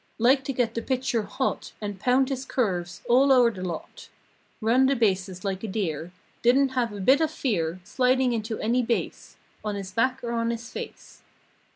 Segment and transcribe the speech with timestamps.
[0.17, 4.09] Liked to get the pitcher hot And pound his curves all o'er the lot.
[4.59, 8.81] Run the bases like a deer; Didn't have a bit of fear Sliding into any
[8.81, 11.21] base— On his back or on his face.